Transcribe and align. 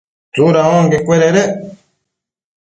¿tsuda 0.33 0.61
onquecuededec? 0.79 1.51